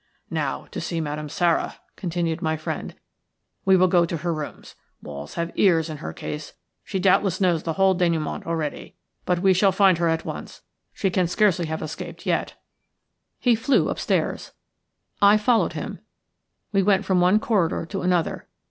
"Now 0.31 0.65
to 0.71 0.81
see 0.81 0.99
Madame 0.99 1.29
Sara," 1.29 1.75
continued 1.95 2.41
my 2.41 2.57
friend. 2.57 2.95
"We 3.65 3.77
will 3.77 3.87
go 3.87 4.03
to 4.03 4.17
her 4.17 4.33
rooms. 4.33 4.73
Walls 5.03 5.35
have 5.35 5.51
ears 5.55 5.91
in 5.91 5.97
her 5.97 6.11
case; 6.11 6.53
she 6.83 6.97
doubtless 6.97 7.39
knows 7.39 7.61
the 7.61 7.73
whole 7.73 7.95
dénouement 7.95 8.47
already; 8.47 8.95
but 9.27 9.43
we 9.43 9.55
will 9.61 9.71
find 9.71 9.99
her 9.99 10.07
at 10.07 10.25
once, 10.25 10.63
she 10.91 11.11
can 11.11 11.27
scarcely 11.27 11.67
have 11.67 11.83
escaped 11.83 12.25
yet." 12.25 12.55
He 13.39 13.53
flew 13.53 13.89
upstairs. 13.89 14.53
I 15.21 15.37
followed 15.37 15.73
him. 15.73 15.99
We 16.71 16.81
went 16.81 17.05
from 17.05 17.21
one 17.21 17.39
corridor 17.39 17.85
to 17.85 18.01
another. 18.01 18.47